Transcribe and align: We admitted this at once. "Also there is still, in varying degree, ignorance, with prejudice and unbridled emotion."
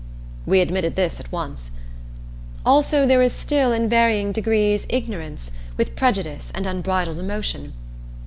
We 0.47 0.61
admitted 0.61 0.95
this 0.95 1.19
at 1.19 1.31
once. 1.31 1.69
"Also 2.65 3.05
there 3.05 3.21
is 3.21 3.31
still, 3.33 3.71
in 3.71 3.87
varying 3.87 4.31
degree, 4.31 4.73
ignorance, 4.89 5.51
with 5.77 5.95
prejudice 5.95 6.51
and 6.55 6.65
unbridled 6.65 7.19
emotion." 7.19 7.73